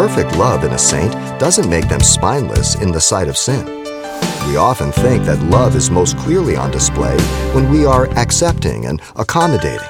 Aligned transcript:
perfect 0.00 0.34
love 0.38 0.64
in 0.64 0.72
a 0.72 0.78
saint 0.78 1.12
doesn't 1.38 1.68
make 1.68 1.86
them 1.90 2.00
spineless 2.00 2.74
in 2.76 2.90
the 2.90 2.98
sight 2.98 3.28
of 3.28 3.36
sin. 3.36 3.66
We 4.48 4.56
often 4.56 4.92
think 4.92 5.26
that 5.26 5.42
love 5.50 5.76
is 5.76 5.90
most 5.90 6.16
clearly 6.16 6.56
on 6.56 6.70
display 6.70 7.18
when 7.52 7.68
we 7.68 7.84
are 7.84 8.08
accepting 8.16 8.86
and 8.86 9.02
accommodating. 9.16 9.86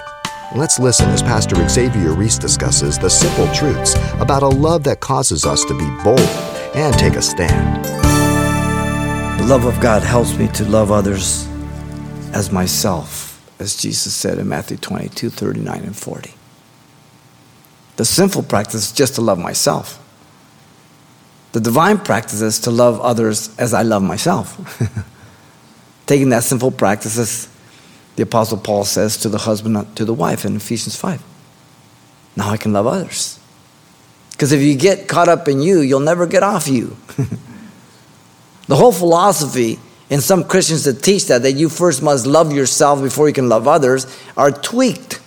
Let's 0.57 0.81
listen 0.81 1.09
as 1.11 1.23
Pastor 1.23 1.55
Xavier 1.69 2.13
Reese 2.13 2.39
discusses 2.39 2.99
the 2.99 3.09
simple 3.09 3.47
truths 3.55 3.95
about 4.15 4.43
a 4.43 4.49
love 4.49 4.83
that 4.83 4.99
causes 4.99 5.47
us 5.47 5.65
to 5.67 5.79
be 5.79 5.89
bold 6.03 6.19
and 6.75 6.93
take 6.99 7.15
a 7.15 7.23
stand. 7.23 7.85
The 9.41 9.47
love 9.47 9.65
of 9.65 9.79
God 9.79 10.03
helps 10.03 10.37
me 10.37 10.49
to 10.55 10.65
love 10.65 10.91
others 10.91 11.47
as 12.33 12.51
myself, 12.51 13.41
as 13.61 13.77
Jesus 13.77 14.13
said 14.13 14.41
in 14.41 14.49
Matthew 14.49 14.77
22 14.77 15.31
39 15.31 15.83
and 15.85 15.97
40. 15.97 16.35
The 17.95 18.05
sinful 18.05 18.43
practice 18.43 18.87
is 18.87 18.93
just 18.93 19.15
to 19.15 19.21
love 19.21 19.39
myself. 19.39 20.00
The 21.53 21.61
divine 21.61 21.99
practice 21.99 22.41
is 22.43 22.61
to 22.61 22.71
love 22.71 23.01
others 23.01 23.57
as 23.59 23.75
I 23.75 23.83
love 23.83 24.03
myself. 24.03 24.57
Taking 26.07 26.29
that 26.31 26.45
simple 26.45 26.71
practice, 26.71 27.19
as 27.19 27.49
the 28.17 28.23
Apostle 28.23 28.59
Paul 28.59 28.85
says 28.85 29.17
to 29.19 29.29
the 29.29 29.39
husband, 29.39 29.77
uh, 29.77 29.85
to 29.97 30.05
the 30.05 30.15
wife 30.15 30.45
in 30.45 30.57
Ephesians 30.57 30.97
5. 30.97 31.23
Now 32.37 32.51
I 32.51 32.57
can 32.57 32.73
love 32.73 32.87
others. 32.87 33.39
Because 34.33 34.53
if 34.53 34.61
you 34.61 34.77
get 34.77 35.09
caught 35.09 35.29
up 35.29 35.49
in 35.49 35.61
you, 35.61 35.81
you'll 35.81 36.01
never 36.01 36.27
get 36.27 36.43
off 36.43 36.69
you. 36.69 36.97
the 38.67 38.77
whole 38.77 38.93
philosophy 38.93 39.79
in 40.09 40.21
some 40.21 40.45
Christians 40.45 40.85
that 40.85 41.03
teach 41.03 41.27
that, 41.27 41.43
that 41.43 41.53
you 41.53 41.69
first 41.69 42.03
must 42.03 42.27
love 42.27 42.53
yourself 42.53 43.03
before 43.03 43.29
you 43.29 43.35
can 43.35 43.49
love 43.49 43.69
others, 43.69 44.07
are 44.37 44.51
tweaked. 44.51 45.21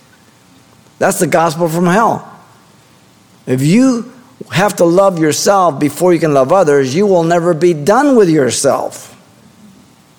That's 0.98 1.18
the 1.18 1.26
gospel 1.26 1.68
from 1.68 1.86
hell. 1.86 2.30
If 3.46 3.62
you 3.62 4.13
have 4.50 4.76
to 4.76 4.84
love 4.84 5.18
yourself 5.18 5.78
before 5.78 6.12
you 6.12 6.20
can 6.20 6.34
love 6.34 6.52
others, 6.52 6.94
you 6.94 7.06
will 7.06 7.24
never 7.24 7.54
be 7.54 7.72
done 7.72 8.16
with 8.16 8.28
yourself. 8.28 9.10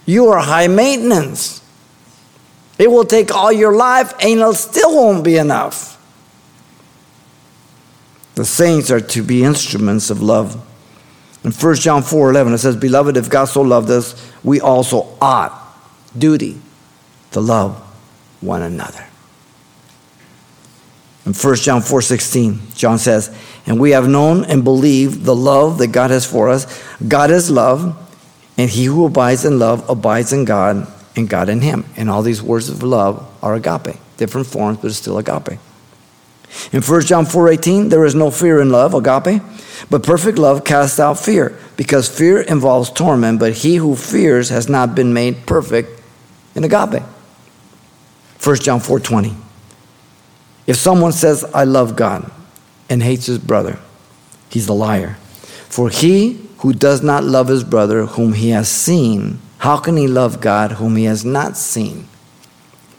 You 0.05 0.27
are 0.29 0.39
high 0.39 0.67
maintenance. 0.67 1.61
It 2.77 2.91
will 2.91 3.05
take 3.05 3.33
all 3.33 3.51
your 3.51 3.75
life 3.75 4.13
and 4.21 4.39
it 4.39 4.55
still 4.55 4.95
won't 4.95 5.23
be 5.23 5.37
enough. 5.37 5.93
The 8.35 8.45
saints 8.45 8.91
are 8.91 8.99
to 8.99 9.23
be 9.23 9.43
instruments 9.43 10.09
of 10.09 10.21
love. 10.21 10.55
In 11.43 11.51
1 11.51 11.75
John 11.75 12.03
4 12.03 12.31
11, 12.31 12.53
it 12.53 12.57
says, 12.57 12.75
Beloved, 12.75 13.17
if 13.17 13.29
God 13.29 13.45
so 13.45 13.61
loved 13.61 13.89
us, 13.89 14.29
we 14.43 14.59
also 14.59 15.15
ought, 15.21 15.53
duty, 16.17 16.59
to 17.31 17.39
love 17.39 17.77
one 18.41 18.61
another. 18.61 19.05
In 21.25 21.33
1 21.33 21.55
John 21.55 21.81
4 21.81 22.01
16, 22.01 22.59
John 22.75 22.99
says, 22.99 23.35
And 23.65 23.79
we 23.79 23.91
have 23.91 24.07
known 24.07 24.45
and 24.45 24.63
believed 24.63 25.23
the 25.23 25.35
love 25.35 25.79
that 25.79 25.87
God 25.87 26.11
has 26.11 26.25
for 26.25 26.49
us. 26.49 26.83
God 27.07 27.31
is 27.31 27.49
love, 27.49 27.97
and 28.57 28.69
he 28.69 28.85
who 28.85 29.05
abides 29.05 29.43
in 29.43 29.57
love 29.57 29.89
abides 29.89 30.31
in 30.31 30.45
God, 30.45 30.87
and 31.15 31.27
God 31.27 31.49
in 31.49 31.61
him. 31.61 31.85
And 31.97 32.11
all 32.11 32.21
these 32.21 32.43
words 32.43 32.69
of 32.69 32.83
love 32.83 33.27
are 33.41 33.55
agape. 33.55 33.97
Different 34.17 34.47
forms, 34.47 34.77
but 34.77 34.87
it's 34.87 34.97
still 34.97 35.17
agape. 35.17 35.59
In 36.71 36.81
1 36.83 37.01
John 37.01 37.25
4 37.25 37.49
18, 37.49 37.89
there 37.89 38.05
is 38.05 38.13
no 38.13 38.29
fear 38.29 38.61
in 38.61 38.69
love, 38.69 38.93
agape, 38.93 39.41
but 39.89 40.03
perfect 40.03 40.37
love 40.37 40.63
casts 40.63 40.99
out 40.99 41.19
fear, 41.19 41.57
because 41.75 42.07
fear 42.07 42.39
involves 42.41 42.91
torment, 42.91 43.39
but 43.39 43.53
he 43.53 43.77
who 43.77 43.95
fears 43.95 44.49
has 44.49 44.69
not 44.69 44.93
been 44.93 45.11
made 45.11 45.47
perfect 45.47 46.01
in 46.53 46.63
agape. 46.63 47.01
1 48.43 48.55
John 48.57 48.79
4 48.79 48.99
20. 48.99 49.35
If 50.67 50.77
someone 50.77 51.11
says, 51.11 51.43
I 51.53 51.63
love 51.63 51.95
God, 51.95 52.31
and 52.89 53.01
hates 53.01 53.25
his 53.25 53.39
brother, 53.39 53.79
he's 54.49 54.67
a 54.67 54.73
liar. 54.73 55.17
For 55.69 55.89
he 55.89 56.41
who 56.59 56.73
does 56.73 57.01
not 57.03 57.23
love 57.23 57.47
his 57.47 57.63
brother 57.63 58.05
whom 58.05 58.33
he 58.33 58.49
has 58.49 58.69
seen, 58.69 59.39
how 59.59 59.77
can 59.77 59.97
he 59.97 60.07
love 60.07 60.41
God 60.41 60.73
whom 60.73 60.95
he 60.95 61.05
has 61.05 61.25
not 61.25 61.57
seen? 61.57 62.07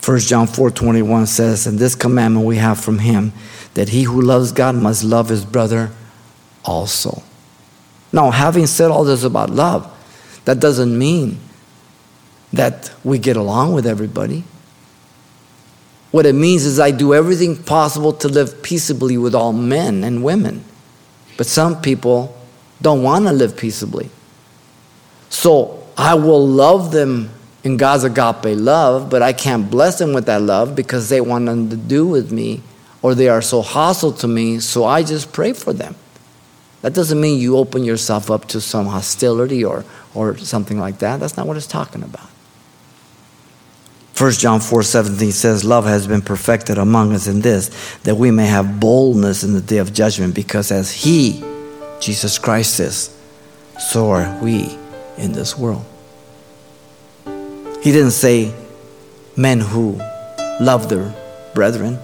1 0.00 0.18
John 0.28 0.46
4:21 0.46 1.26
says, 1.26 1.66
"And 1.66 1.78
this 1.78 1.96
commandment 1.96 2.46
we 2.46 2.58
have 2.58 2.78
from 2.78 3.00
him, 3.00 3.32
that 3.74 3.88
he 3.88 4.04
who 4.04 4.20
loves 4.20 4.52
God 4.52 4.76
must 4.76 5.02
love 5.02 5.28
his 5.28 5.44
brother 5.44 5.90
also." 6.64 7.22
Now, 8.12 8.30
having 8.30 8.68
said 8.68 8.90
all 8.90 9.04
this 9.04 9.24
about 9.24 9.50
love, 9.50 9.86
that 10.44 10.60
doesn't 10.60 10.96
mean 10.96 11.38
that 12.52 12.90
we 13.02 13.18
get 13.18 13.36
along 13.36 13.72
with 13.72 13.86
everybody. 13.86 14.44
What 16.16 16.24
it 16.24 16.34
means 16.34 16.64
is 16.64 16.80
I 16.80 16.92
do 16.92 17.12
everything 17.12 17.62
possible 17.62 18.10
to 18.10 18.28
live 18.28 18.62
peaceably 18.62 19.18
with 19.18 19.34
all 19.34 19.52
men 19.52 20.02
and 20.02 20.24
women. 20.24 20.64
But 21.36 21.46
some 21.46 21.82
people 21.82 22.34
don't 22.80 23.02
want 23.02 23.26
to 23.26 23.32
live 23.32 23.54
peaceably. 23.54 24.08
So 25.28 25.86
I 25.94 26.14
will 26.14 26.48
love 26.48 26.90
them 26.90 27.28
in 27.64 27.76
God's 27.76 28.04
agape 28.04 28.56
love, 28.58 29.10
but 29.10 29.20
I 29.20 29.34
can't 29.34 29.70
bless 29.70 29.98
them 29.98 30.14
with 30.14 30.24
that 30.24 30.40
love 30.40 30.74
because 30.74 31.10
they 31.10 31.20
want 31.20 31.44
nothing 31.44 31.68
to 31.68 31.76
do 31.76 32.06
with 32.06 32.32
me 32.32 32.62
or 33.02 33.14
they 33.14 33.28
are 33.28 33.42
so 33.42 33.60
hostile 33.60 34.12
to 34.12 34.26
me, 34.26 34.58
so 34.60 34.86
I 34.86 35.02
just 35.02 35.34
pray 35.34 35.52
for 35.52 35.74
them. 35.74 35.96
That 36.80 36.94
doesn't 36.94 37.20
mean 37.20 37.38
you 37.38 37.58
open 37.58 37.84
yourself 37.84 38.30
up 38.30 38.46
to 38.48 38.62
some 38.62 38.86
hostility 38.86 39.62
or, 39.62 39.84
or 40.14 40.38
something 40.38 40.80
like 40.80 41.00
that. 41.00 41.20
That's 41.20 41.36
not 41.36 41.46
what 41.46 41.58
it's 41.58 41.66
talking 41.66 42.02
about. 42.02 42.30
1 44.18 44.32
John 44.32 44.60
4 44.60 44.82
17 44.82 45.30
says, 45.30 45.62
Love 45.62 45.84
has 45.84 46.06
been 46.06 46.22
perfected 46.22 46.78
among 46.78 47.12
us 47.12 47.26
in 47.26 47.40
this, 47.40 47.70
that 48.04 48.14
we 48.14 48.30
may 48.30 48.46
have 48.46 48.80
boldness 48.80 49.44
in 49.44 49.52
the 49.52 49.60
day 49.60 49.76
of 49.76 49.92
judgment, 49.92 50.34
because 50.34 50.72
as 50.72 50.90
He, 50.90 51.44
Jesus 52.00 52.38
Christ, 52.38 52.80
is, 52.80 53.14
so 53.78 54.10
are 54.10 54.38
we 54.42 54.78
in 55.18 55.32
this 55.32 55.58
world. 55.58 55.84
He 57.82 57.92
didn't 57.92 58.12
say 58.12 58.54
men 59.36 59.60
who 59.60 60.00
love 60.60 60.88
their 60.88 61.14
brethren, 61.54 61.98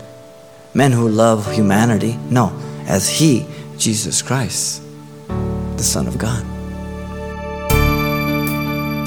men 0.75 0.93
who 0.93 1.09
love 1.09 1.51
humanity. 1.51 2.19
No, 2.29 2.53
as 2.87 3.09
He, 3.09 3.47
Jesus 3.79 4.21
Christ, 4.21 4.83
the 5.29 5.83
Son 5.83 6.07
of 6.07 6.19
God. 6.19 6.45